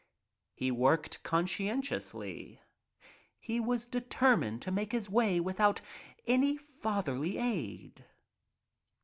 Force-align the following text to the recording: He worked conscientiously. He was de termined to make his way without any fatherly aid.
He 0.55 0.71
worked 0.71 1.21
conscientiously. 1.21 2.59
He 3.39 3.59
was 3.59 3.85
de 3.85 4.01
termined 4.01 4.61
to 4.61 4.71
make 4.71 4.93
his 4.93 5.11
way 5.11 5.39
without 5.39 5.81
any 6.25 6.57
fatherly 6.57 7.37
aid. 7.37 8.03